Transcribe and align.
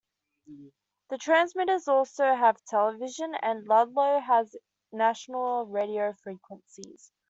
The 1.11 1.19
transmitters 1.19 1.87
also 1.87 2.23
have 2.33 2.57
television, 2.67 3.35
and 3.35 3.67
Ludlow 3.67 4.19
has 4.19 4.55
national 4.91 5.67
radio 5.67 6.13
frequencies. 6.23 7.11